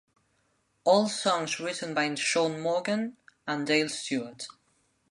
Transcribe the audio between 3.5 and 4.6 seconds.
Dale Stewart.